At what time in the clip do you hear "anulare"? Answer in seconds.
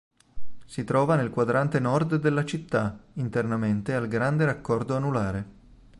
4.95-5.45